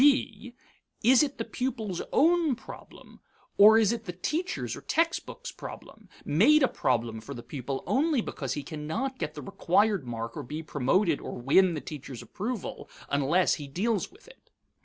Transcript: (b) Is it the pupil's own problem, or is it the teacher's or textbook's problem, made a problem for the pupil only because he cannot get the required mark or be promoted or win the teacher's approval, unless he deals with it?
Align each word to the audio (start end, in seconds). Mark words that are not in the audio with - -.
(b) 0.03 0.55
Is 1.03 1.21
it 1.21 1.37
the 1.37 1.45
pupil's 1.45 2.01
own 2.11 2.55
problem, 2.55 3.19
or 3.59 3.77
is 3.77 3.91
it 3.93 4.05
the 4.05 4.11
teacher's 4.11 4.75
or 4.75 4.81
textbook's 4.81 5.51
problem, 5.51 6.09
made 6.25 6.63
a 6.63 6.67
problem 6.67 7.21
for 7.21 7.35
the 7.35 7.43
pupil 7.43 7.83
only 7.85 8.19
because 8.19 8.53
he 8.53 8.63
cannot 8.63 9.19
get 9.19 9.35
the 9.35 9.43
required 9.43 10.07
mark 10.07 10.35
or 10.35 10.41
be 10.41 10.63
promoted 10.63 11.21
or 11.21 11.33
win 11.39 11.75
the 11.75 11.81
teacher's 11.81 12.23
approval, 12.23 12.89
unless 13.09 13.53
he 13.61 13.67
deals 13.67 14.11
with 14.11 14.27
it? 14.27 14.49